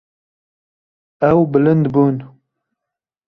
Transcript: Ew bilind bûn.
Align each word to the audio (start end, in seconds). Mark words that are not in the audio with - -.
Ew 1.29 1.39
bilind 1.51 1.85
bûn. 1.93 2.15